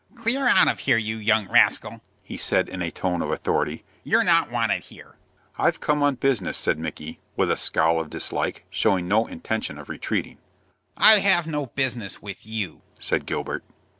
[0.15, 3.83] "Clear out of here, you young rascal!" he said, in a tone of authority.
[4.03, 5.13] "You're not wanted here."
[5.59, 9.89] "I've come on business," said Micky, with a scowl of dislike, showing no intention of
[9.89, 10.39] retreating.
[10.97, 13.63] "I have no business with you," said Gilbert.